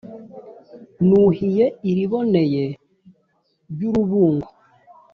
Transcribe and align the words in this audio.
Nuhiye 1.07 1.65
iliboneye 1.89 2.63
ry’urubungo, 3.71 4.49